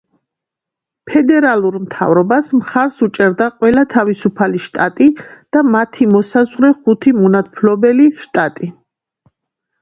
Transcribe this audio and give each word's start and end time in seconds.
ფედერალურ 1.09 1.75
მთავრობას 1.81 2.49
მხარს 2.61 2.97
უჭერდა 3.07 3.49
ყველა 3.59 3.83
თავისუფალი 3.95 4.63
შტატი 4.69 5.11
და 5.27 5.63
მათი 5.77 6.09
მოსაზღვრე 6.15 6.73
ხუთი 6.81 7.15
მონათმფლობელი 7.21 8.09
შტატი. 8.25 8.73